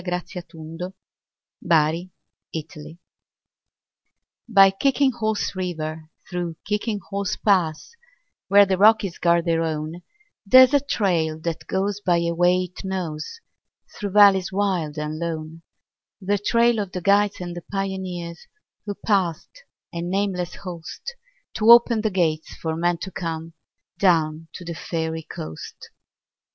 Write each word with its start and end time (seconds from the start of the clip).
SONG 0.03 0.79
OF 0.81 0.93
THE 1.61 1.69
KICKING 1.69 2.09
HORSE 2.55 2.97
By 4.49 4.71
Kicking 4.71 5.11
Horse 5.11 5.55
River, 5.55 6.09
through 6.27 6.55
Kicking 6.65 6.99
Horse 7.11 7.35
Pass, 7.35 7.93
Where 8.47 8.65
the 8.65 8.79
Rockies 8.79 9.19
guard 9.19 9.45
their 9.45 9.61
own, 9.61 10.01
There's 10.43 10.73
a 10.73 10.79
trail 10.79 11.39
that 11.41 11.67
goes 11.67 12.01
by 12.03 12.17
a 12.17 12.31
way 12.33 12.63
it 12.63 12.83
knows 12.83 13.41
Through 13.95 14.09
valleys 14.13 14.51
wild 14.51 14.97
and 14.97 15.19
lone,— 15.19 15.61
The 16.19 16.39
trail 16.39 16.79
of 16.79 16.93
the 16.93 17.01
guides 17.01 17.39
and 17.39 17.55
the 17.55 17.61
pioneers 17.71 18.47
Who 18.87 18.95
passed—a 19.05 20.01
nameless 20.01 20.55
host— 20.63 21.15
To 21.57 21.69
open 21.69 22.01
the 22.01 22.09
gates 22.09 22.55
for 22.55 22.75
men 22.75 22.97
to 23.03 23.11
come 23.11 23.53
Down 23.99 24.47
to 24.53 24.65
the 24.65 24.73
Fairy 24.73 25.21
Coast. 25.21 25.91